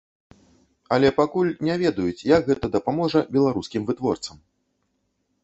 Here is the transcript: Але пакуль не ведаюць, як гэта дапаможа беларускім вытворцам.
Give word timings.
Але 0.95 1.11
пакуль 1.19 1.51
не 1.67 1.75
ведаюць, 1.83 2.25
як 2.31 2.49
гэта 2.49 2.71
дапаможа 2.77 3.19
беларускім 3.37 3.87
вытворцам. 3.93 4.35